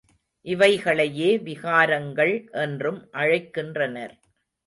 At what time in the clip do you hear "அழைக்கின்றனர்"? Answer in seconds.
3.13-4.15